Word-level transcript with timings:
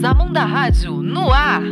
Zamunda 0.00 0.44
Rádio 0.44 1.02
no 1.02 1.32
ar. 1.32 1.62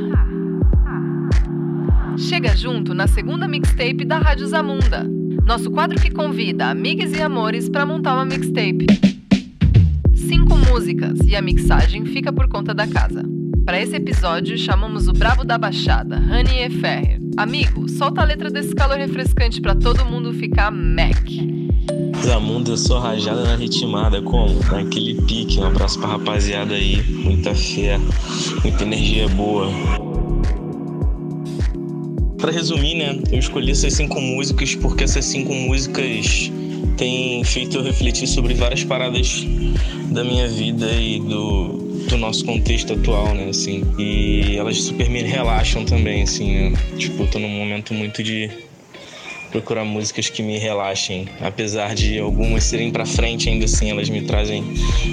Chega 2.17 2.57
junto 2.57 2.95
na 2.95 3.07
segunda 3.07 3.47
mixtape 3.47 4.05
da 4.05 4.19
Rádio 4.19 4.47
Zamunda. 4.47 5.07
Nosso 5.45 5.71
quadro 5.71 6.01
que 6.01 6.11
convida 6.11 6.71
amigas 6.71 7.13
e 7.13 7.21
amores 7.21 7.69
para 7.69 7.85
montar 7.85 8.15
uma 8.15 8.25
mixtape. 8.25 8.87
Cinco 10.15 10.57
músicas 10.57 11.19
e 11.27 11.37
a 11.37 11.43
mixagem 11.43 12.07
fica 12.07 12.33
por 12.33 12.49
conta 12.49 12.73
da 12.73 12.87
casa. 12.87 13.23
Para 13.67 13.81
esse 13.81 13.97
episódio, 13.97 14.57
chamamos 14.57 15.09
o 15.09 15.13
Brabo 15.13 15.45
da 15.45 15.59
Baixada, 15.59 16.17
E. 16.17 16.71
Ferrer. 16.71 17.21
Amigo, 17.37 17.89
solta 17.89 18.23
a 18.23 18.25
letra 18.25 18.51
desse 18.51 18.75
calor 18.75 18.99
refrescante 18.99 19.61
para 19.61 19.75
todo 19.75 20.05
mundo 20.05 20.33
ficar 20.33 20.71
Mac. 20.71 21.52
Zamunda, 22.25 22.71
eu 22.71 22.77
sou 22.77 23.01
rajada 23.01 23.43
na 23.43 23.57
ritmada, 23.57 24.23
como? 24.23 24.55
Naquele 24.71 25.15
pique, 25.23 25.59
um 25.59 25.65
abraço 25.65 25.99
pra 25.99 26.11
rapaziada 26.11 26.75
aí, 26.75 27.03
muita 27.03 27.53
fé, 27.53 27.99
muita 28.63 28.85
energia 28.85 29.29
boa. 29.29 29.69
Para 32.39 32.53
resumir, 32.53 32.95
né, 32.95 33.21
eu 33.31 33.39
escolhi 33.41 33.73
essas 33.73 33.95
cinco 33.95 34.21
músicas 34.21 34.75
porque 34.77 35.03
essas 35.03 35.25
cinco 35.25 35.53
músicas 35.53 36.51
têm 36.97 37.43
feito 37.43 37.79
eu 37.79 37.83
refletir 37.83 38.29
sobre 38.29 38.55
várias 38.55 38.85
paradas 38.85 39.45
da 40.13 40.23
minha 40.23 40.49
vida 40.49 40.93
e 40.93 41.19
do, 41.19 42.05
do 42.09 42.17
nosso 42.19 42.45
contexto 42.45 42.93
atual, 42.93 43.35
né, 43.35 43.49
assim. 43.49 43.83
E 43.99 44.57
elas 44.57 44.81
super 44.81 45.11
me 45.11 45.23
relaxam 45.23 45.85
também, 45.85 46.23
assim, 46.23 46.71
né? 46.71 46.79
Tipo, 46.97 47.25
eu 47.25 47.27
tô 47.29 47.39
num 47.41 47.49
momento 47.49 47.93
muito 47.93 48.23
de 48.23 48.49
procurar 49.53 49.85
músicas 49.85 50.31
que 50.31 50.43
me 50.43 50.59
relaxem. 50.59 51.29
Apesar 51.41 51.95
de 51.95 52.19
algumas 52.19 52.65
serem 52.65 52.91
para 52.91 53.05
frente, 53.05 53.49
ainda 53.49 53.67
assim 53.67 53.91
elas 53.91 54.09
me 54.09 54.23
trazem 54.23 54.65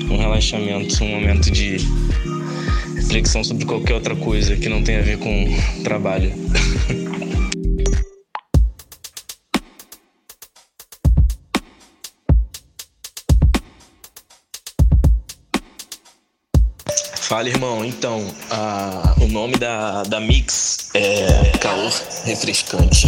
um 0.09 0.17
relaxamento, 0.17 1.03
um 1.03 1.09
momento 1.09 1.51
de 1.51 1.77
reflexão 2.95 3.43
sobre 3.43 3.65
qualquer 3.65 3.93
outra 3.93 4.15
coisa 4.15 4.55
que 4.55 4.69
não 4.69 4.81
tenha 4.81 4.99
a 4.99 5.03
ver 5.03 5.19
com 5.19 5.45
trabalho. 5.83 6.31
Fala, 17.29 17.47
irmão. 17.47 17.85
Então, 17.85 18.25
a, 18.49 19.15
o 19.21 19.27
nome 19.27 19.55
da, 19.55 20.01
da 20.01 20.19
mix 20.19 20.89
é 20.95 21.51
Calor 21.59 21.93
Refrescante. 22.25 23.07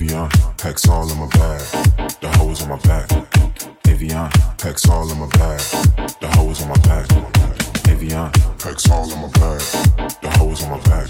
Avion, 0.00 0.32
packs 0.56 0.88
all 0.88 1.12
in 1.12 1.18
my 1.18 1.26
bag. 1.26 1.60
The 2.22 2.30
hoes 2.38 2.62
on 2.62 2.70
my 2.70 2.78
back. 2.78 3.06
Avion, 3.84 4.30
packs 4.56 4.88
all 4.88 5.12
in 5.12 5.18
my 5.18 5.26
bag. 5.26 5.60
The 6.20 6.28
hoes 6.36 6.62
on 6.62 6.70
my 6.70 6.76
back. 6.88 7.06
Avion, 7.84 8.32
packs 8.58 8.90
all 8.90 9.12
in 9.12 9.20
my 9.20 9.28
bag. 9.28 9.60
The 10.22 10.30
hoes 10.38 10.64
on 10.64 10.70
my 10.70 10.80
back. 10.88 11.06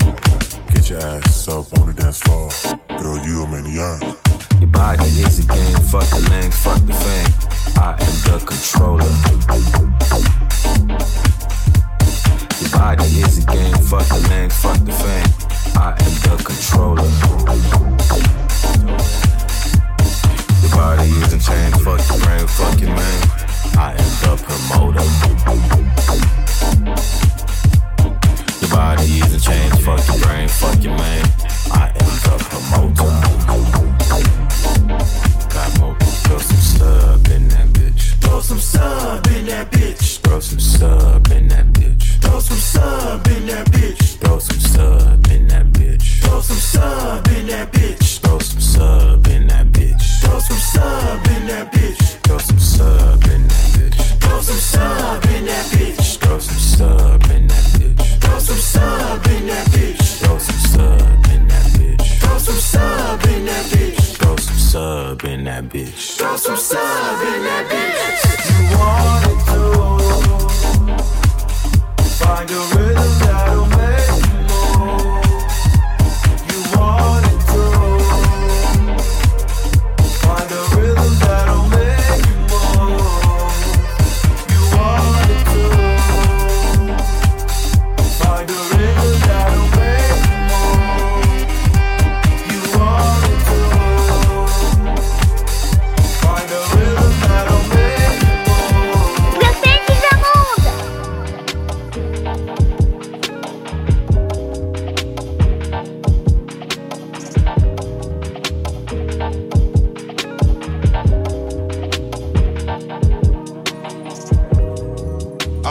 Get 0.75 0.90
your 0.90 0.98
ass 0.98 1.46
up 1.46 1.72
on 1.78 1.87
the 1.87 1.92
dance 1.92 2.19
floor. 2.19 2.50
Girl, 2.98 3.16
you 3.25 3.44
a 3.44 3.46
maniac. 3.46 4.02
Your 4.58 4.70
body 4.70 5.04
is 5.04 5.38
a 5.38 5.46
game. 5.46 5.78
Fuck 5.87 6.10
the 6.10 6.19
lane, 6.28 6.50
fuck 6.50 6.81
the 6.82 6.92
fame. 6.92 7.32
I 7.78 7.94
am 7.94 8.19
the 8.26 8.42
controller. 8.42 9.06
Your 12.58 12.70
body 12.75 13.06
is 13.22 13.38
a 13.38 13.46
game. 13.46 13.78
Fuck 13.87 14.02
the 14.08 14.19
lane, 14.31 14.50
fuck 14.50 14.82
the 14.84 14.90
fame. 14.90 15.31
I 15.78 15.92
am 15.92 16.14
the 16.26 16.34
controller. 16.42 17.06
Yes. 18.62 19.19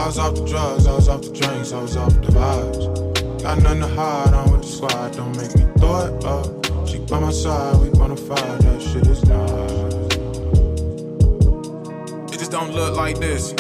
Was 0.09 0.17
off 0.17 0.33
the 0.33 0.44
drugs, 0.44 0.88
I 0.88 0.95
was 0.95 1.07
off 1.07 1.21
the 1.21 1.29
drinks, 1.29 1.71
I 1.71 1.79
was 1.83 1.95
off 1.95 2.13
the 2.15 2.31
vibes. 2.31 3.44
Got 3.44 3.61
nothing 3.61 3.81
to 3.81 3.88
hide, 3.89 4.33
I'm 4.33 4.51
with 4.51 4.63
the 4.63 4.67
squad, 4.67 5.13
don't 5.15 5.38
make 5.38 5.56
me 5.56 5.67
throw 5.77 6.00
it 6.07 6.25
up. 6.25 6.88
She 6.88 6.97
by 6.97 7.19
my 7.19 7.29
side, 7.29 7.79
we 7.79 7.89
bonafide, 7.89 8.59
that 8.61 8.81
shit 8.81 9.06
is 9.06 9.23
nice. 9.25 9.94
It 12.33 12.39
just 12.39 12.50
don't 12.50 12.73
look 12.73 12.97
like 12.97 13.19
this. 13.19 13.53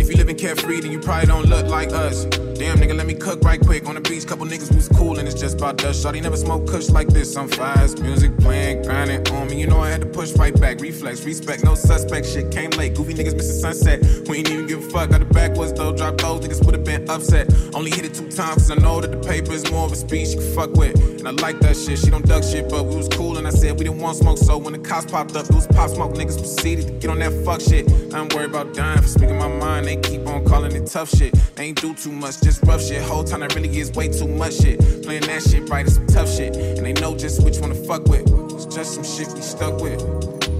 If 0.00 0.08
you 0.08 0.16
living 0.16 0.36
carefree, 0.36 0.80
then 0.80 0.90
you 0.90 1.00
probably 1.00 1.26
don't 1.26 1.44
look 1.50 1.66
like 1.66 1.92
us. 1.92 2.24
Damn, 2.58 2.78
nigga, 2.78 2.96
let 2.96 3.06
me 3.06 3.12
cook 3.12 3.44
right 3.44 3.60
quick. 3.60 3.86
On 3.86 3.94
the 3.94 4.00
beach, 4.00 4.26
couple 4.26 4.46
niggas 4.46 4.74
was 4.74 4.88
cool, 4.88 5.18
and 5.18 5.28
it's 5.28 5.38
just 5.38 5.58
about 5.58 5.76
dust. 5.76 6.02
Shawty 6.02 6.22
never 6.22 6.38
smoke 6.38 6.66
kush 6.66 6.88
like 6.88 7.08
this. 7.08 7.36
I'm 7.36 7.48
fast, 7.48 8.00
music 8.00 8.36
playing, 8.38 8.82
grinding 8.82 9.28
on 9.34 9.48
me. 9.48 9.60
You 9.60 9.66
know 9.66 9.80
I 9.80 9.90
had 9.90 10.00
to 10.00 10.06
push 10.06 10.32
right 10.36 10.58
back. 10.58 10.80
Reflex, 10.80 11.22
respect, 11.24 11.64
no 11.64 11.74
suspect. 11.74 12.26
Shit 12.26 12.50
came 12.50 12.70
late. 12.70 12.94
Goofy 12.94 13.12
niggas 13.12 13.36
missing 13.36 13.60
sunset. 13.60 14.02
We 14.26 14.38
ain't 14.38 14.50
even 14.50 14.66
give 14.66 14.78
a 14.78 14.90
fuck. 14.90 15.10
Got 15.10 15.20
the 15.20 15.26
backwards 15.26 15.74
though. 15.74 15.94
Drop 15.94 16.16
those 16.16 16.46
niggas 16.46 16.64
would 16.64 16.74
have 16.74 16.84
been 16.84 17.08
upset. 17.10 17.52
Only 17.74 17.90
hit 17.90 18.06
it 18.06 18.14
two 18.14 18.30
times, 18.30 18.66
cause 18.66 18.70
I 18.70 18.76
know 18.76 19.02
that 19.02 19.10
the 19.10 19.18
paper 19.18 19.52
is 19.52 19.70
more 19.70 19.84
of 19.84 19.92
a 19.92 19.96
speech 19.96 20.30
you 20.30 20.40
can 20.40 20.54
fuck 20.54 20.72
with. 20.72 20.98
And 21.18 21.28
I 21.28 21.32
like 21.32 21.60
that 21.60 21.76
shit. 21.76 21.98
She 21.98 22.10
don't 22.10 22.26
duck 22.26 22.42
shit, 22.42 22.70
but 22.70 22.86
we 22.86 22.96
was 22.96 23.08
cool, 23.08 23.36
and 23.36 23.46
I 23.46 23.50
said 23.50 23.78
we 23.78 23.84
didn't 23.84 24.00
want 24.00 24.16
smoke. 24.16 24.38
So 24.38 24.56
when 24.56 24.72
the 24.72 24.78
cops 24.78 25.10
popped 25.10 25.36
up, 25.36 25.44
it 25.44 25.54
was 25.54 25.66
pop 25.66 25.90
smoke. 25.90 26.14
Niggas 26.14 26.38
proceeded 26.38 26.86
to 26.86 26.92
get 26.94 27.10
on 27.10 27.18
that 27.18 27.32
fuck 27.44 27.60
shit. 27.60 27.86
I 28.14 28.22
ain't 28.22 28.34
worried 28.34 28.48
about 28.48 28.72
dying 28.72 29.02
for 29.02 29.08
speaking 29.08 29.36
my 29.36 29.48
mind. 29.48 29.86
They 29.86 29.96
keep 29.96 30.26
on 30.26 30.44
calling 30.46 30.74
it 30.74 30.86
tough 30.86 31.10
shit. 31.10 31.34
They 31.54 31.64
ain't 31.64 31.80
do 31.80 31.94
too 31.94 32.12
much, 32.12 32.40
just 32.46 32.62
rough 32.62 32.80
shit. 32.80 33.02
Whole 33.02 33.24
time 33.24 33.40
that 33.40 33.54
really 33.56 33.76
is 33.76 33.90
way 33.92 34.06
too 34.06 34.28
much 34.28 34.54
shit. 34.54 34.78
Playing 35.02 35.22
that 35.22 35.42
shit 35.42 35.68
right 35.68 35.84
is 35.84 35.96
some 35.96 36.06
tough 36.06 36.30
shit. 36.30 36.54
And 36.56 36.86
they 36.86 36.92
know 36.92 37.16
just 37.16 37.42
which 37.42 37.58
one 37.58 37.70
to 37.70 37.74
fuck 37.74 38.04
with. 38.04 38.22
It's 38.54 38.66
just 38.66 38.94
some 38.94 39.02
shit 39.02 39.28
we 39.34 39.40
stuck 39.40 39.80
with. 39.80 40.00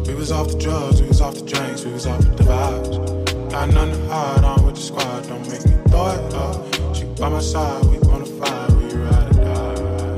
We 0.09 0.15
was 0.15 0.33
off 0.33 0.49
the 0.51 0.59
drugs, 0.59 1.01
we 1.01 1.07
was 1.07 1.21
off 1.21 1.37
the 1.37 1.43
drinks, 1.43 1.85
we 1.85 1.93
was 1.93 2.07
off 2.07 2.21
the 2.21 2.43
vibes. 2.43 3.51
Got 3.51 3.71
nothing 3.71 3.95
to 3.95 4.09
hide, 4.09 4.45
I'm 4.45 4.67
with 4.67 4.75
the 4.75 4.81
squad, 4.81 5.29
don't 5.29 5.49
make 5.49 5.65
me 5.65 5.77
throw 5.89 6.11
it 6.11 6.35
up. 6.35 6.97
She 6.97 7.05
by 7.05 7.29
my 7.29 7.41
side, 7.41 7.85
we 7.87 7.99
bonafide, 7.99 8.71
we 8.79 8.87
ride 9.07 9.31
or 9.31 9.45
die. 9.45 10.17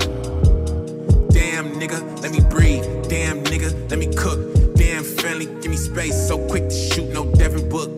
Damn 1.31 1.73
nigga, 1.79 2.00
let 2.23 2.32
me 2.32 2.41
breathe. 2.49 2.85
Damn 3.09 3.44
nigga, 3.44 3.91
let 3.91 3.99
me 3.99 4.06
cook. 4.15 4.41
Damn 4.75 5.05
friendly, 5.05 5.47
give 5.61 5.70
me 5.70 5.76
space. 5.76 6.17
So 6.29 6.38
quick 6.49 6.70
to 6.70 6.75
shoot, 6.75 7.09
no 7.12 7.26
Devin 7.32 7.69
Book. 7.69 7.98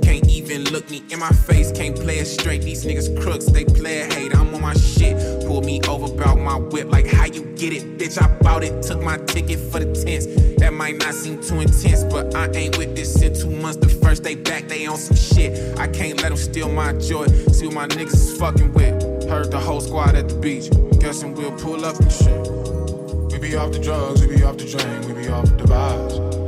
Even 0.50 0.72
look 0.72 0.90
me 0.90 1.04
in 1.10 1.20
my 1.20 1.28
face. 1.28 1.70
Can't 1.70 1.94
play 1.94 2.18
it 2.18 2.26
straight. 2.26 2.62
These 2.62 2.84
niggas 2.84 3.22
crooks, 3.22 3.46
they 3.46 3.64
play 3.64 4.00
it 4.00 4.12
hate. 4.12 4.34
I'm 4.34 4.52
on 4.52 4.60
my 4.60 4.74
shit. 4.74 5.46
Pull 5.46 5.62
me 5.62 5.80
over, 5.82 6.12
bout 6.12 6.38
my 6.38 6.56
whip. 6.56 6.90
Like 6.90 7.06
how 7.06 7.26
you 7.26 7.44
get 7.54 7.72
it, 7.72 7.98
bitch? 7.98 8.20
I 8.20 8.26
bought 8.38 8.64
it. 8.64 8.82
Took 8.82 9.00
my 9.00 9.16
ticket 9.18 9.60
for 9.60 9.78
the 9.78 9.94
tents. 9.94 10.26
That 10.58 10.72
might 10.72 10.98
not 10.98 11.14
seem 11.14 11.40
too 11.40 11.60
intense, 11.60 12.02
but 12.02 12.34
I 12.34 12.50
ain't 12.50 12.76
with 12.78 12.96
this 12.96 13.22
in 13.22 13.32
two 13.32 13.50
months. 13.50 13.76
The 13.76 13.88
first 13.88 14.24
day 14.24 14.34
back, 14.34 14.66
they 14.66 14.86
on 14.86 14.96
some 14.96 15.16
shit. 15.16 15.78
I 15.78 15.86
can't 15.86 16.20
let 16.20 16.30
them 16.30 16.36
steal 16.36 16.68
my 16.68 16.94
joy. 16.94 17.28
See 17.52 17.66
what 17.66 17.74
my 17.76 17.86
niggas 17.86 18.14
is 18.14 18.36
fucking 18.36 18.72
with. 18.72 19.28
Heard 19.28 19.52
the 19.52 19.60
whole 19.60 19.80
squad 19.80 20.16
at 20.16 20.28
the 20.28 20.34
beach. 20.34 20.68
Guessing 20.98 21.32
we'll 21.32 21.56
pull 21.58 21.84
up 21.84 21.96
and 22.00 22.10
shit. 22.10 22.50
We 23.30 23.38
be 23.38 23.54
off 23.54 23.70
the 23.70 23.78
drugs, 23.80 24.26
we 24.26 24.34
be 24.34 24.42
off 24.42 24.56
the 24.56 24.66
drink, 24.66 25.06
we 25.06 25.22
be 25.22 25.28
off 25.28 25.44
the 25.44 25.64
vibes. 25.64 26.40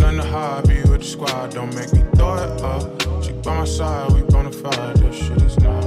Nothing 0.00 0.16
to 0.16 0.26
hide, 0.26 0.66
be 0.66 0.80
with 0.90 1.02
the 1.02 1.06
squad, 1.06 1.54
don't 1.54 1.72
make 1.76 1.92
me 1.92 2.02
throw 2.16 2.34
it 2.34 2.60
up. 2.60 3.03
By 3.44 3.58
my 3.58 3.64
side, 3.66 4.10
we 4.12 4.22
bonafide, 4.22 4.96
that 5.00 5.12
shit 5.12 5.42
is 5.42 5.58
nice. 5.58 5.84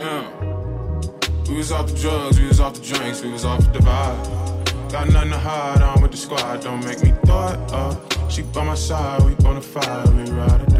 Yeah. 0.00 1.50
We 1.50 1.56
was 1.56 1.72
off 1.72 1.88
the 1.88 1.98
drugs, 1.98 2.38
we 2.38 2.46
was 2.46 2.60
off 2.60 2.74
the 2.74 2.80
drinks, 2.86 3.20
we 3.22 3.32
was 3.32 3.44
off 3.44 3.72
the 3.72 3.80
vibe. 3.80 4.92
Got 4.92 5.08
nothing 5.08 5.32
to 5.32 5.38
hide, 5.38 5.82
I'm 5.82 6.00
with 6.00 6.12
the 6.12 6.16
squad, 6.16 6.60
don't 6.62 6.84
make 6.84 7.02
me 7.02 7.10
it 7.10 7.72
up. 7.72 8.30
She 8.30 8.42
by 8.42 8.64
my 8.64 8.76
side, 8.76 9.22
we 9.24 9.34
bonafide, 9.34 10.14
we 10.14 10.30
ride 10.30 10.62
or 10.62 10.77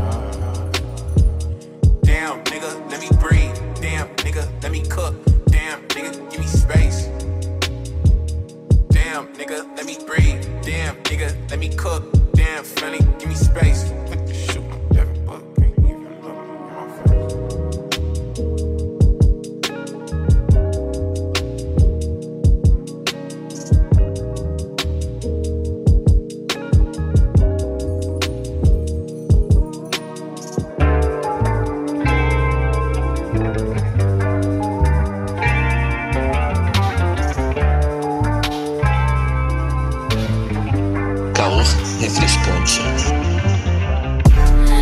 Refrescante. 42.49 43.29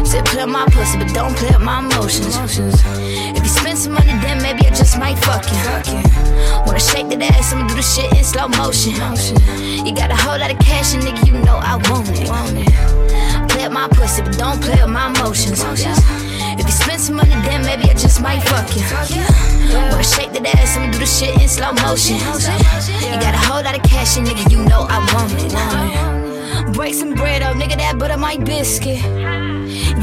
Said 0.07 0.25
play 0.25 0.45
my 0.47 0.67
pussy, 0.67 0.99
but 0.99 1.13
don't 1.13 1.35
play 1.37 1.51
with 1.51 1.61
my 1.61 1.81
emotions. 1.81 2.37
If 3.37 3.43
you 3.43 3.49
spend 3.49 3.79
some 3.79 3.95
money, 3.95 4.13
then 4.23 4.41
maybe 4.41 4.67
I 4.67 4.71
just 4.71 4.99
might 4.99 5.19
fuck 5.19 5.45
you. 5.51 5.59
Wanna 6.65 6.81
shake 6.81 7.09
that 7.09 7.23
ass, 7.23 7.53
I'ma 7.53 7.67
do 7.67 7.75
the 7.75 7.83
shit 7.83 8.13
in 8.17 8.25
slow 8.25 8.49
motion. 8.49 8.95
You 9.85 9.93
got 9.95 10.11
a 10.11 10.17
whole 10.17 10.39
lot 10.39 10.51
of 10.53 10.59
cash, 10.59 10.95
and 10.95 11.03
nigga, 11.03 11.27
you 11.27 11.33
know 11.33 11.57
I 11.57 11.77
want 11.91 12.09
it. 12.11 12.29
Play 13.51 13.65
with 13.65 13.73
my 13.73 13.89
pussy, 13.89 14.23
but 14.23 14.39
don't 14.39 14.61
play 14.63 14.81
with 14.81 14.93
my 14.93 15.09
emotions. 15.09 15.65
If 16.59 16.65
you 16.65 16.73
spend 16.73 17.01
some 17.01 17.17
money, 17.17 17.35
then 17.43 17.65
maybe 17.65 17.91
I 17.91 17.95
just 17.95 18.21
might 18.23 18.43
fuck 18.45 18.77
you. 18.77 18.85
Wanna 19.91 20.05
shake 20.05 20.33
that 20.33 20.47
ass, 20.55 20.77
I'ma 20.77 20.93
do 20.93 20.99
the 20.99 21.07
shit 21.07 21.35
in 21.43 21.49
slow 21.49 21.73
motion. 21.73 22.17
You 22.17 23.19
got 23.19 23.35
a 23.35 23.43
whole 23.43 23.63
lot 23.63 23.77
of 23.77 23.83
cash, 23.83 24.17
and 24.17 24.27
nigga, 24.27 24.51
you 24.53 24.63
know 24.65 24.87
I 24.89 24.99
want 25.13 25.33
it. 25.43 26.16
Break 26.73 26.95
some 26.95 27.15
bread 27.15 27.43
up, 27.43 27.57
nigga, 27.57 27.77
that 27.77 27.99
butter 27.99 28.17
my 28.17 28.37
biscuit. 28.37 29.03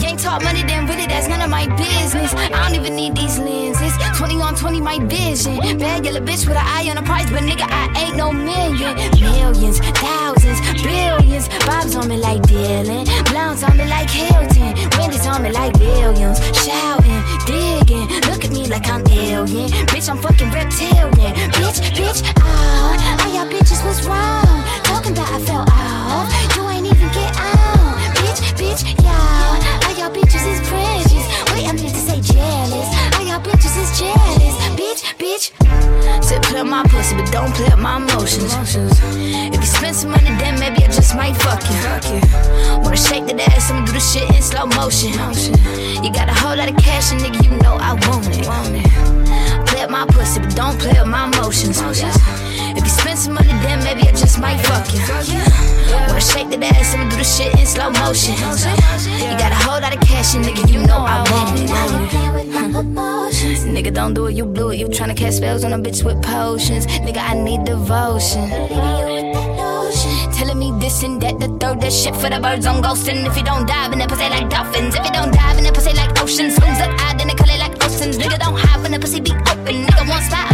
Ain't 0.05 0.19
talk 0.19 0.43
money, 0.43 0.63
then 0.63 0.85
really 0.87 1.07
that's 1.07 1.27
none 1.27 1.41
of 1.41 1.49
my 1.49 1.65
business. 1.75 2.33
I 2.33 2.49
don't 2.49 2.75
even 2.75 2.95
need 2.95 3.15
these 3.15 3.39
lenses. 3.39 3.93
20 4.17 4.41
on 4.41 4.55
20, 4.55 4.81
my 4.81 4.99
vision. 4.99 5.57
Bad 5.77 6.05
yellow 6.05 6.19
bitch 6.19 6.47
with 6.47 6.57
an 6.57 6.65
eye 6.65 6.87
on 6.89 6.95
the 6.95 7.01
price, 7.03 7.29
but 7.31 7.41
nigga, 7.41 7.65
I 7.69 8.05
ain't 8.05 8.17
no 8.17 8.31
million. 8.31 8.95
Millions, 9.19 9.79
thousands, 9.97 10.59
billions. 10.83 11.47
Bob's 11.65 11.95
on 11.95 12.07
me 12.07 12.17
like 12.17 12.41
Dylan. 12.43 13.05
Blondes 13.31 13.63
on 13.63 13.77
me 13.77 13.85
like 13.85 14.09
Hilton. 14.09 14.75
Wendy's 14.97 15.25
on 15.25 15.41
me 15.43 15.51
like 15.51 15.73
Williams. 15.79 16.39
Shouting, 16.63 17.23
digging. 17.45 18.07
Look 18.29 18.43
at 18.45 18.51
me 18.51 18.67
like 18.67 18.87
I'm 18.89 19.07
alien. 19.07 19.69
Bitch, 19.87 20.09
I'm 20.09 20.17
fucking 20.17 20.51
reptilian. 20.51 21.33
Bitch, 21.57 21.79
bitch, 21.95 22.21
ah. 22.37 23.23
All 23.23 23.33
y'all 23.33 23.47
bitches 23.51 23.83
was 23.85 24.05
wrong. 24.05 24.62
Talking 25.03 25.17
about 25.19 25.33
I 25.33 25.39
fell 25.43 25.65
off. 25.67 26.55
You 26.55 26.63
ain't 26.69 26.87
even 26.87 27.09
get 27.11 27.35
out. 27.35 27.99
Bitch, 28.15 28.39
bitch, 28.55 28.87
y'all. 29.03 29.59
All 29.83 29.93
y'all 29.99 30.09
bitches 30.15 30.47
is 30.47 30.63
precious. 30.63 31.27
Wait, 31.51 31.67
I 31.67 31.75
meant 31.75 31.91
to 31.91 31.99
say 31.99 32.21
jealous. 32.23 32.87
All 33.11 33.25
y'all 33.27 33.43
bitches 33.43 33.75
is 33.83 33.99
jealous. 33.99 34.55
Bitch, 34.79 35.03
bitch. 35.19 36.23
Said 36.23 36.41
play 36.43 36.61
with 36.61 36.71
my 36.71 36.83
pussy, 36.83 37.17
but 37.17 37.29
don't 37.33 37.53
play 37.53 37.65
with 37.65 37.79
my 37.79 37.97
emotions. 37.97 38.55
If 39.51 39.59
you 39.59 39.67
spend 39.67 39.93
some 39.93 40.11
money, 40.11 40.31
then 40.39 40.57
maybe 40.57 40.85
I 40.85 40.87
just 40.87 41.17
might 41.17 41.35
fuck 41.35 41.59
you. 41.67 42.21
Wanna 42.79 42.95
shake 42.95 43.25
that 43.25 43.41
ass, 43.51 43.71
I'ma 43.71 43.85
do 43.85 43.91
the 43.91 43.99
shit 43.99 44.23
in 44.33 44.41
slow 44.41 44.67
motion. 44.67 45.11
You 46.01 46.13
got 46.13 46.29
a 46.29 46.33
whole 46.33 46.55
lot 46.55 46.69
of 46.71 46.77
cash, 46.77 47.11
and 47.11 47.19
nigga, 47.19 47.43
you 47.43 47.51
know 47.59 47.75
I 47.75 47.91
want 48.07 48.31
it. 48.31 48.47
Play 49.67 49.81
with 49.81 49.91
my 49.91 50.05
pussy, 50.05 50.39
but 50.39 50.55
don't 50.55 50.79
play 50.79 50.97
with 50.97 51.09
my 51.09 51.27
emotions. 51.27 51.81
If 52.75 52.83
you 52.83 52.89
spend 52.89 53.19
some 53.19 53.33
money, 53.33 53.53
then 53.63 53.83
maybe 53.83 54.07
I 54.07 54.11
just 54.11 54.39
might 54.39 54.59
fuck 54.65 54.91
you. 54.93 54.99
Wanna 56.07 56.21
shake 56.21 56.49
that 56.49 56.63
ass, 56.63 56.93
I'ma 56.93 57.09
do 57.09 57.17
the 57.17 57.23
shit 57.23 57.53
in 57.59 57.65
slow 57.65 57.89
motion. 57.91 58.33
You 58.33 59.37
got 59.37 59.51
a 59.51 59.55
whole 59.55 59.79
lot 59.79 59.93
of 59.95 60.01
cash, 60.01 60.35
and 60.35 60.43
nigga, 60.43 60.67
you 60.71 60.79
know 60.85 60.97
I 60.97 61.21
want 61.31 61.59
it. 61.59 61.69
Nigga, 63.67 63.93
don't 63.93 64.13
do 64.13 64.27
it, 64.27 64.33
you 64.33 64.45
blew 64.45 64.71
it. 64.71 64.77
You 64.77 64.87
tryna 64.87 65.15
cast 65.15 65.37
spells 65.37 65.63
on 65.63 65.73
a 65.73 65.77
bitch 65.77 66.03
with 66.03 66.21
potions. 66.23 66.87
Nigga, 66.87 67.17
I 67.17 67.33
need 67.35 67.63
devotion. 67.65 68.49
Telling 70.33 70.57
me 70.57 70.71
this 70.79 71.03
and 71.03 71.21
that, 71.21 71.39
the 71.39 71.47
third, 71.59 71.79
that 71.81 71.93
shit 71.93 72.15
for 72.15 72.29
the 72.29 72.39
birds 72.39 72.65
on 72.65 72.81
ghosting. 72.81 73.25
If 73.27 73.37
you 73.37 73.43
don't 73.43 73.67
dive 73.67 73.93
in 73.93 73.99
the 73.99 74.07
pussy 74.07 74.29
like 74.29 74.49
dolphins, 74.49 74.95
if 74.95 75.05
you 75.05 75.11
don't 75.11 75.31
dive 75.33 75.57
in 75.57 75.63
the 75.63 75.71
pussy 75.71 75.93
like 75.93 76.19
oceans, 76.21 76.55
swings 76.55 76.79
up 76.79 76.89
eye, 77.01 77.13
then 77.17 77.27
they 77.27 77.35
call 77.35 77.49
it 77.49 77.59
like 77.59 77.75
oceans. 77.83 78.17
Nigga, 78.17 78.39
don't 78.39 78.57
hide 78.57 78.81
when 78.81 78.91
the 78.91 78.99
pussy 78.99 79.19
be 79.19 79.31
open. 79.31 79.85
Nigga, 79.85 80.09
one 80.09 80.21
spot 80.23 80.52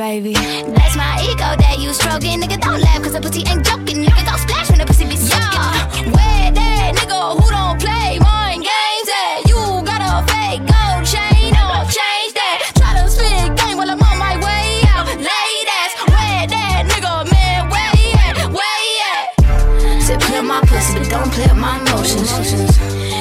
baby. 0.00 0.32
That's 0.32 0.96
my 0.96 1.20
ego 1.28 1.52
that 1.60 1.76
you 1.78 1.92
stroking. 1.92 2.40
Nigga, 2.40 2.56
don't 2.58 2.80
laugh, 2.80 3.02
cause 3.02 3.12
the 3.12 3.20
pussy 3.20 3.44
ain't 3.44 3.60
joking. 3.68 4.00
Nigga, 4.00 4.24
don't 4.24 4.40
splash 4.40 4.70
when 4.70 4.78
the 4.80 4.86
pussy 4.88 5.04
be 5.04 5.16
soaking. 5.16 6.08
Where 6.16 6.48
that 6.56 6.96
nigga 6.96 7.20
who 7.36 7.44
don't 7.52 7.76
play 7.76 8.16
mind 8.16 8.64
games 8.64 9.08
at? 9.12 9.44
You 9.44 9.60
got 9.84 10.00
a 10.00 10.24
fake 10.32 10.64
gold 10.64 11.04
chain 11.04 11.52
or 11.52 11.84
change 11.92 12.32
that. 12.32 12.72
Try 12.80 12.96
to 12.96 13.12
spit 13.12 13.52
game 13.60 13.76
while 13.76 13.92
I'm 13.92 14.00
on 14.00 14.16
my 14.16 14.40
way 14.40 14.88
out. 14.88 15.04
Ladies, 15.20 15.92
where 16.08 16.48
that 16.48 16.88
nigga, 16.88 17.28
man, 17.28 17.68
where 17.68 17.92
he 18.00 18.16
at? 18.24 18.48
Where 18.56 18.78
he 18.88 18.94
at? 19.12 20.00
Said 20.00 20.20
play 20.24 20.40
my 20.40 20.64
pussy, 20.64 20.96
but 20.96 21.12
don't 21.12 21.28
play 21.28 21.52
my 21.52 21.76
emotions. 21.76 22.32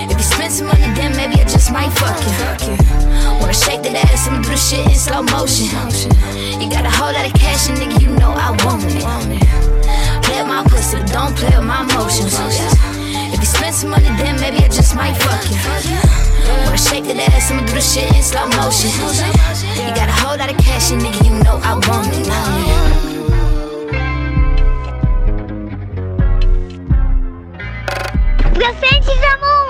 If 0.07 0.15
you 0.15 0.23
spend 0.23 0.53
some 0.55 0.67
money, 0.71 0.87
then 0.95 1.11
maybe 1.19 1.43
I 1.43 1.43
just 1.43 1.73
might 1.75 1.91
fuck 1.91 2.23
you. 2.63 3.08
Wanna 3.49 3.65
shake 3.65 3.81
that 3.81 3.97
ass, 4.05 4.29
I'ma 4.29 4.45
do 4.45 4.53
the 4.53 4.57
shit 4.61 4.85
in 4.85 4.93
slow 4.93 5.25
motion. 5.25 5.73
You 6.61 6.69
got 6.69 6.85
a 6.85 6.93
whole 6.93 7.09
lot 7.09 7.25
of 7.25 7.33
cash, 7.33 7.65
and 7.65 7.81
nigga, 7.81 7.97
you 7.97 8.13
know 8.13 8.29
I 8.29 8.53
want 8.61 8.85
it. 8.85 9.01
Play 10.21 10.45
my 10.45 10.61
pussy, 10.69 11.01
but 11.01 11.09
don't 11.09 11.33
play 11.33 11.49
with 11.57 11.65
my 11.65 11.81
emotions. 11.81 12.37
If 13.33 13.41
you 13.41 13.49
spend 13.49 13.73
some 13.73 13.89
money, 13.89 14.05
then 14.21 14.37
maybe 14.37 14.61
I 14.61 14.69
just 14.69 14.93
might 14.93 15.17
fuck 15.17 15.41
you. 15.49 15.57
Wanna 16.61 16.77
shake 16.77 17.09
that 17.09 17.17
ass, 17.33 17.49
I'ma 17.49 17.65
do 17.65 17.73
the 17.73 17.81
shit 17.81 18.13
in 18.13 18.21
slow 18.21 18.45
motion. 18.53 18.93
You 19.81 19.97
got 19.97 20.13
a 20.13 20.17
whole 20.21 20.37
lot 20.37 20.53
of 20.53 20.57
cash, 20.61 20.93
and 20.93 21.01
nigga, 21.01 21.17
you 21.25 21.33
know 21.41 21.57
I 21.65 21.73
want 21.89 22.13
it. 22.13 22.29
Want 22.29 22.53
it. 22.53 23.09
Do 28.53 28.61
mundo! 29.41 29.68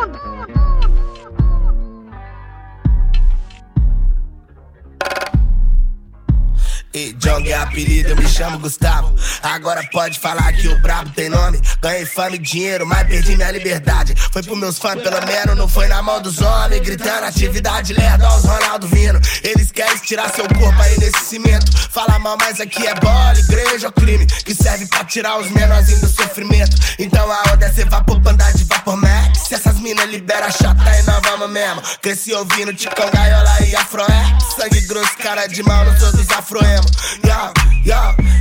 Jong 7.30 7.48
é 7.48 7.56
apelido, 7.56 8.10
eu 8.10 8.16
me 8.16 8.28
chamo 8.28 8.58
Gustavo. 8.58 9.16
Agora 9.44 9.88
pode 9.92 10.20
falar 10.20 10.52
que 10.54 10.68
o 10.68 10.82
brabo 10.82 11.12
tem 11.12 11.30
nome. 11.30 11.62
Ganhei 11.80 12.04
fama 12.04 12.36
e 12.36 12.40
dinheiro, 12.40 12.88
mas 12.88 13.08
perdi 13.08 13.36
minha 13.36 13.52
liberdade. 13.52 14.16
Foi 14.32 14.42
pros 14.42 14.58
meus 14.58 14.80
fãs, 14.80 15.00
pelo 15.00 15.24
menos 15.28 15.56
não 15.56 15.68
foi 15.68 15.88
na 15.88 16.02
mão 16.02 16.20
dos 16.20 16.42
homens. 16.42 16.82
Gritando 16.82 17.26
atividade 17.26 17.94
lerda 17.94 18.28
aos 18.28 18.44
Ronaldo 18.44 18.88
Vino. 18.88 19.22
Eles 19.44 19.72
querem 19.72 19.96
tirar 20.00 20.34
seu 20.34 20.48
corpo 20.48 20.82
aí 20.82 20.98
nesse 21.00 21.24
cimento. 21.24 21.72
Fala 21.92 22.18
mal, 22.18 22.36
mas 22.40 22.60
aqui 22.60 22.88
é 22.88 22.96
bola, 22.96 23.38
igreja 23.38 23.88
ou 23.88 23.94
crime. 23.94 24.26
Que 24.26 24.56
serve 24.56 24.88
pra 24.88 25.04
tirar 25.04 25.38
os 25.38 25.52
menorzinhos 25.52 26.02
do 26.02 26.08
sofrimento. 26.08 26.76
Então 26.98 27.32
a 27.32 27.54
onda 27.54 27.66
é 27.66 27.72
ser 27.72 27.88
vapor, 27.88 28.20
de 28.56 28.64
vapor 28.64 28.98
max. 28.98 29.40
Se 29.48 29.54
essas 29.54 29.80
minas 29.80 30.10
libera 30.10 30.50
chata, 30.50 30.82
aí 30.84 31.04
nós 31.04 31.22
vamos 31.24 31.50
mesmo. 31.52 31.82
Cresci 32.02 32.34
ouvindo 32.34 32.74
Ticão, 32.74 33.10
Gaiola 33.12 33.68
e 33.68 33.76
Afroé. 33.76 34.38
Sangue 34.58 34.82
grosso, 34.82 35.16
cara 35.18 35.46
de 35.46 35.62
mal, 35.62 35.86
não 35.86 35.98
sou 36.00 36.12
dos 36.12 36.30
afroemo. 36.32 36.90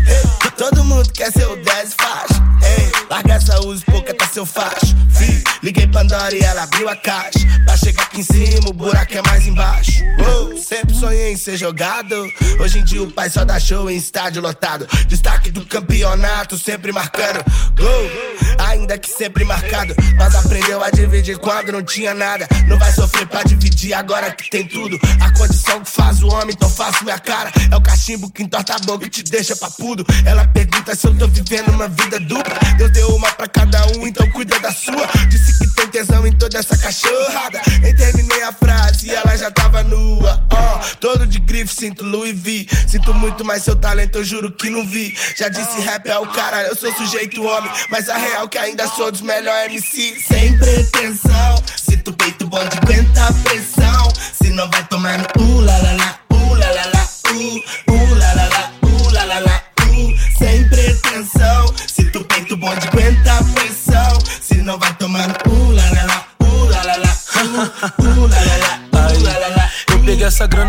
Hey. 0.06 0.50
Todo 0.56 0.85
mundo 0.85 1.11
quer 1.12 1.32
ser 1.32 1.47
o 1.47 1.56
10 1.56 1.94
faixa. 1.94 2.49
Larga 3.11 3.35
essa 3.35 3.61
uso, 3.61 3.85
pouca 3.87 4.14
tá 4.14 4.26
seu 4.26 4.44
facho. 4.44 4.88
E 6.30 6.40
ela 6.40 6.64
abriu 6.64 6.88
a 6.88 6.97
caixa. 6.97 7.38
Pra 7.64 7.76
chegar 7.76 8.02
aqui 8.02 8.20
em 8.20 8.23
cima, 8.23 8.68
o 8.68 8.73
buraco 8.73 9.16
é 9.16 9.23
mais 9.23 9.47
embaixo. 9.47 10.02
Uou, 10.18 10.58
sempre 10.58 10.94
sonhei 10.94 11.32
em 11.32 11.37
ser 11.37 11.56
jogado. 11.56 12.14
Hoje 12.61 12.80
em 12.80 12.85
dia 12.85 13.02
o 13.02 13.11
pai 13.11 13.30
só 13.30 13.44
dá 13.44 13.58
show 13.58 13.90
em 13.90 13.97
estádio 13.97 14.42
lotado. 14.42 14.87
Destaque 15.06 15.50
do 15.50 15.64
campeonato, 15.64 16.58
sempre 16.58 16.92
marcando. 16.92 17.42
Gol, 17.76 18.11
ainda 18.58 18.99
que 18.99 19.08
sempre 19.08 19.44
marcado. 19.44 19.94
Mas 20.16 20.35
aprendeu 20.35 20.82
a 20.85 20.90
dividir 20.90 21.38
quando 21.38 21.73
não 21.73 21.82
tinha 21.82 22.12
nada. 22.12 22.47
Não 22.66 22.78
vai 22.78 22.92
sofrer 22.92 23.26
pra 23.26 23.42
dividir 23.42 23.94
agora 23.94 24.30
que 24.30 24.50
tem 24.50 24.66
tudo. 24.66 24.99
A 25.20 25.30
condição 25.30 25.80
que 25.80 25.90
faz 25.90 26.23
o 26.23 26.28
homem, 26.28 26.50
então 26.50 26.68
faço 26.68 27.04
minha 27.04 27.18
cara. 27.18 27.50
É 27.70 27.76
o 27.76 27.80
cachimbo 27.80 28.30
que 28.30 28.42
entorta 28.42 28.75
a 28.75 28.78
boca 28.80 29.06
e 29.06 29.08
te 29.08 29.23
deixa 29.23 29.56
papudo. 29.56 30.04
Ela 30.26 30.47
pergunta 30.49 30.94
se 30.94 31.06
eu 31.06 31.16
tô 31.16 31.26
vivendo 31.26 31.68
uma 31.70 31.88
vida 31.88 32.20
dupla. 32.20 32.58
Deus 32.76 32.92
deu 32.92 33.08
uma 33.16 33.32
pra 33.32 33.49
cada 33.49 33.87
um, 33.97 34.06
então 34.06 34.28
cuida 34.30 34.58
da 34.61 34.73
sua. 34.73 35.08
Disse 35.28 35.58
que 35.58 35.77
tesão 35.98 36.24
em 36.26 36.32
toda 36.32 36.58
essa 36.58 36.76
cachorrada. 36.76 37.60
Nem 37.80 37.94
terminei 37.94 38.42
a 38.42 38.52
frase 38.52 39.08
e 39.08 39.10
ela 39.10 39.36
já 39.36 39.50
tava 39.50 39.82
nua. 39.82 40.44
Ó, 40.50 40.78
todo 41.00 41.26
de 41.26 41.40
grife, 41.40 41.74
sinto 41.74 42.04
Louis 42.04 42.38
V. 42.38 42.66
Sinto 42.86 43.12
muito 43.14 43.44
mais 43.44 43.64
seu 43.64 43.74
talento, 43.74 44.18
eu 44.18 44.24
juro 44.24 44.52
que 44.52 44.70
não 44.70 44.86
vi. 44.86 45.16
Já 45.36 45.48
disse 45.48 45.80
rap 45.80 46.08
é 46.08 46.18
o 46.18 46.26
cara, 46.26 46.62
eu 46.62 46.76
sou 46.76 46.92
sujeito 46.94 47.44
homem. 47.44 47.70
Mas 47.90 48.08
a 48.08 48.16
real 48.16 48.48
que 48.48 48.58
ainda 48.58 48.86
sou 48.86 49.10
dos 49.10 49.22
melhores 49.22 49.58
MC. 49.72 50.20
Sem 50.20 50.56
pretensão, 50.58 51.64
sinto 51.76 52.12
peito 52.12 52.46
bom 52.46 52.60
de 52.68 52.78
aguentar 52.78 53.30
a 53.30 53.32
pressão. 53.32 54.12
Se 54.40 54.50
não 54.50 54.70
vai 54.70 54.84
tomar 54.86 55.18
no 55.18 55.24
uh, 55.42 55.60
la 55.60 55.78
la 55.78 55.92
la, 55.92 56.18
uh, 56.30 56.54
la 56.54 56.70
la 56.70 56.84
la, 56.86 57.08
uh, 57.32 57.92
uh, 57.92 58.14
la 58.14 58.34
la 58.34 58.48
la, 58.48 58.72
uh, 58.82 59.10
la 59.12 59.24
la 59.24 59.38
la, 59.40 59.62
uh. 59.82 60.38
Sem 60.38 60.68
pretensão, 60.68 61.74
sinto 61.88 62.24
peito 62.24 62.56
bom 62.56 62.74
de 62.76 62.86
aguentar 62.86 63.40
a 63.40 63.44
pressão. 63.44 63.57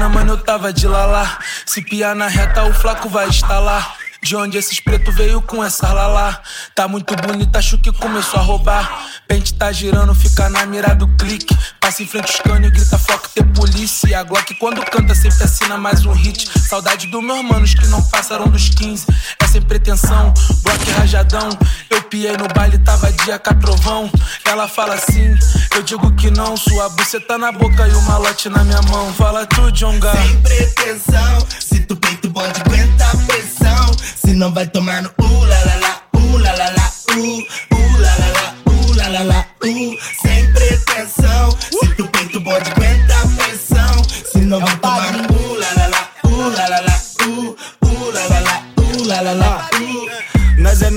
Mano, 0.08 0.34
eu 0.34 0.38
tava 0.38 0.72
de 0.72 0.88
lalá. 0.88 1.40
Se 1.66 1.82
piar 1.82 2.16
na 2.16 2.28
reta, 2.28 2.64
o 2.64 2.74
flaco 2.74 3.10
vai 3.10 3.28
instalar. 3.28 3.98
De 4.22 4.36
onde 4.36 4.58
esses 4.58 4.80
preto 4.80 5.12
veio 5.14 5.42
com 5.42 5.64
essa 5.64 5.92
lalá? 5.94 6.42
Tá 6.76 6.88
muito 6.88 7.16
bonita, 7.16 7.58
acho 7.60 7.78
que 7.78 7.92
começou 7.92 8.40
a 8.40 8.44
roubar. 8.44 9.08
Pente 9.28 9.54
tá 9.54 9.72
girando, 9.72 10.14
fica 10.14 10.50
na 10.50 10.66
mira 10.66 10.94
do 10.94 11.08
clique. 11.16 11.58
Passa 11.80 12.04
em 12.04 12.08
frente 12.08 12.34
os 12.34 12.40
cano 12.42 12.66
e 12.68 12.70
grita 12.70 12.98
foco 12.98 13.30
ter 13.30 13.46
polícia. 13.54 14.20
A 14.20 14.24
Glock 14.24 14.54
quando 14.56 14.84
canta 14.86 15.16
sempre 15.16 15.44
assina 15.44 15.78
mais 15.78 16.06
um 16.06 16.12
hit. 16.12 16.50
Saudade 16.68 17.08
dos 17.08 17.24
meus 17.24 17.44
manos 17.44 17.74
que 17.74 17.88
não 17.88 18.04
passaram 18.10 18.48
dos 18.50 18.70
15. 18.70 19.06
É 19.40 19.48
sem 19.48 19.62
pretensão, 19.62 20.34
bloco 20.64 20.92
rajadão. 20.98 21.50
Eu 21.90 22.02
piei 22.04 22.36
no 22.36 22.48
baile, 22.54 22.78
tava 22.80 23.12
dia 23.24 23.40
catrovão. 23.40 24.12
Ela 24.46 24.68
fala 24.68 24.96
assim, 24.96 25.38
eu 25.76 25.82
digo 25.82 26.12
que 26.16 26.30
não. 26.30 26.58
Sua 26.58 26.90
buceta 26.90 27.38
na 27.38 27.52
boca 27.52 27.88
e 27.88 27.92
o 27.94 28.02
malote 28.02 28.50
na 28.50 28.64
minha 28.64 28.82
mão. 28.84 29.14
Fala 29.14 29.46
tu, 29.46 29.72
Jonga. 29.72 30.12
Sem 30.12 30.42
pretensão, 30.42 31.48
se 31.60 31.80
tu 31.80 31.96
peito 31.96 32.30
pode 32.32 32.60
aguentar 32.62 33.14
a 33.14 33.18
pressão. 33.26 33.92
Se 34.30 34.36
não 34.36 34.54
vai 34.54 34.68
tomar 34.68 35.02
no 35.02 35.10
uh 35.10 35.46
la 35.46 35.60
la 35.66 35.76
la, 35.78 36.02
uh 36.14 36.38
la 36.38 36.52
la 36.52 36.70
la, 36.70 36.92
uh, 37.18 37.42
uh 37.74 37.98
la 38.00 38.16
la 38.22 38.28
la, 38.38 38.54
uh 38.72 38.96
la 38.96 39.08
la 39.08 39.24
la, 39.24 39.40
uh. 39.64 39.98
Sem 40.22 40.54
pretensão, 40.54 41.58
se 41.60 41.96
tu 41.96 42.08
peito 42.10 42.40
pode 42.40 42.70
aguentar 42.70 43.24
a 43.24 43.28
pressão. 43.28 44.04
Se 44.32 44.38
não 44.42 44.60
vai 44.60 44.78
tomar 44.78 45.14
no 45.14 45.34
uh 45.34 45.56
la 45.56 45.74
la 45.78 45.88
la, 45.88 46.10
uh 46.26 46.50
la 46.56 46.68
la 46.68 46.80
la, 46.80 46.89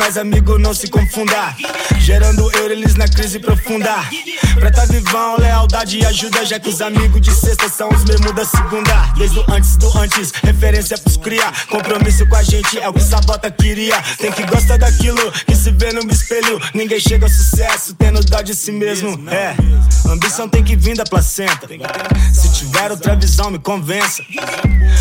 Nós, 0.03 0.19
amigo, 0.19 0.59
não 0.59 0.75
se 0.75 0.89
confunda. 0.89 1.55
Gerando 2.01 2.51
euro, 2.57 2.73
eles 2.73 2.97
na 2.97 3.07
crise 3.07 3.39
profunda. 3.39 3.95
Pra 4.59 4.69
tá 4.69 4.85
vivão, 4.85 5.37
lealdade 5.39 5.99
e 5.99 6.05
ajuda. 6.05 6.45
Já 6.45 6.59
que 6.59 6.71
os 6.71 6.83
amigos 6.83 7.21
de 7.21 7.33
sexta 7.33 7.69
são 7.69 7.89
os 7.89 8.05
mesmos 8.05 8.35
da 8.35 8.45
segunda. 8.45 8.93
Desde 9.17 9.39
o 9.39 9.45
antes 9.49 9.77
do 9.77 9.97
antes, 9.97 10.33
referência 10.43 10.99
pros 10.99 11.17
cria. 11.17 11.53
Compromisso 11.71 12.27
com 12.27 12.35
a 12.35 12.43
gente 12.43 12.81
é 12.81 12.89
o 12.89 12.93
que 12.93 13.01
Sabota 13.01 13.49
queria. 13.49 13.95
Tem 14.19 14.33
que 14.33 14.45
gostar 14.45 14.77
daquilo 14.77 15.31
que 15.47 15.55
se 15.55 15.71
vê 15.71 15.93
no 15.93 16.01
espelho. 16.11 16.61
Ninguém 16.75 16.99
chega 16.99 17.25
ao 17.25 17.31
sucesso 17.31 17.95
tendo 17.95 18.25
dó 18.25 18.43
de 18.43 18.57
si 18.57 18.73
mesmo. 18.73 19.31
É, 19.31 19.55
ambição 20.11 20.49
tem 20.49 20.65
que 20.65 20.75
vir 20.75 20.97
da 20.97 21.05
placenta. 21.05 21.69
Se 22.33 22.53
tiver 22.53 22.91
outra 22.91 23.15
visão, 23.15 23.53
me 23.53 23.59
convença. 23.61 24.25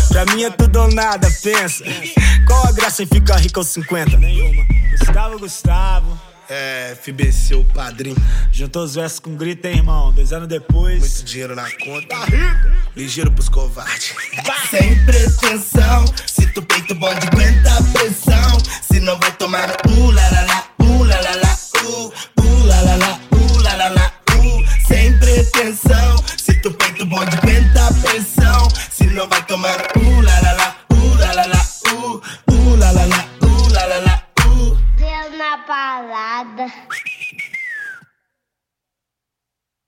Pra 0.08 0.24
mim 0.26 0.44
é 0.44 0.50
tudo 0.50 0.82
ou 0.82 0.88
nada, 0.92 1.28
pensa. 1.42 1.82
Qual 2.52 2.66
a 2.66 2.72
graça 2.72 3.02
em 3.02 3.06
ficar 3.06 3.38
rico 3.38 3.60
aos 3.60 3.68
50? 3.68 4.18
Nenhuma. 4.18 4.66
Gustavo 4.90 5.38
Gustavo. 5.38 6.20
É, 6.50 6.94
FBC, 7.00 7.54
o 7.54 7.64
padrinho. 7.64 8.16
Juntou 8.52 8.84
os 8.84 8.94
versos 8.94 9.18
com 9.20 9.34
grito, 9.34 9.64
hein, 9.64 9.76
irmão? 9.78 10.12
Dois 10.12 10.34
anos 10.34 10.48
depois. 10.48 10.98
Muito 11.00 11.24
dinheiro 11.24 11.56
na 11.56 11.70
conta. 11.78 12.08
Tá 12.08 12.24
rico. 12.26 12.70
Ligeiro 12.94 13.32
pros 13.32 13.48
covardes. 13.48 14.14
Sem 14.68 15.02
pretensão. 15.06 16.04
Se 16.26 16.46
tu 16.48 16.60
peito 16.62 16.94
bode, 16.96 17.26
aguenta 17.26 17.72
a 17.72 17.82
pressão. 17.84 18.58
Se 18.82 19.00
não 19.00 19.18
vai 19.18 19.32
tomar 19.32 19.70
uh, 19.70 20.10
la, 20.10 20.30
la, 20.30 20.42
la, 20.42 20.64
uh, 20.80 21.04
la, 21.04 21.20
la, 21.22 21.58
u 21.86 22.06
uh, 22.06 22.66
la, 22.66 22.82
la, 22.82 22.96
la, 23.76 23.88
la. 23.88 24.12
Sem 24.86 25.18
pretensão. 25.18 26.22
Se 26.36 26.52
tu 26.60 26.70
peito 26.72 27.06
bode, 27.06 27.34
aguenta 27.34 27.86
a 27.86 27.94
pressão. 27.94 28.68
Se 28.90 29.06
não 29.06 29.26
vai 29.26 29.42
tomar 29.46 29.91